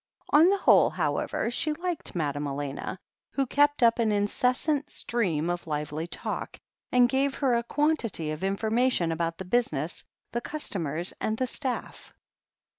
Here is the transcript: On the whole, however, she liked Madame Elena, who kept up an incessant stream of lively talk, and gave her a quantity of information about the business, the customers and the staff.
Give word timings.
On 0.31 0.49
the 0.49 0.57
whole, 0.57 0.89
however, 0.89 1.51
she 1.51 1.73
liked 1.73 2.15
Madame 2.15 2.47
Elena, 2.47 2.97
who 3.33 3.45
kept 3.45 3.83
up 3.83 3.99
an 3.99 4.11
incessant 4.11 4.89
stream 4.89 5.47
of 5.47 5.67
lively 5.67 6.07
talk, 6.07 6.57
and 6.91 7.07
gave 7.07 7.35
her 7.35 7.53
a 7.53 7.61
quantity 7.61 8.31
of 8.31 8.43
information 8.43 9.11
about 9.11 9.37
the 9.37 9.45
business, 9.45 10.03
the 10.31 10.41
customers 10.41 11.13
and 11.21 11.37
the 11.37 11.45
staff. 11.45 12.15